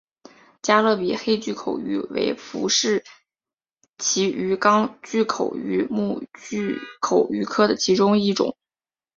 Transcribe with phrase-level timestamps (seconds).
[0.63, 3.03] 加勒比黑巨口鱼为辐鳍
[4.31, 8.57] 鱼纲巨口鱼目巨口鱼科的其中一种。